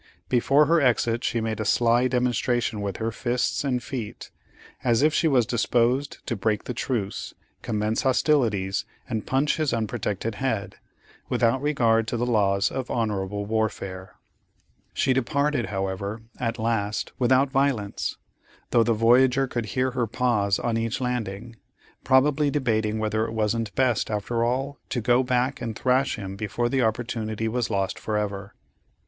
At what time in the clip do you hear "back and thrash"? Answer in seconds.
25.21-26.15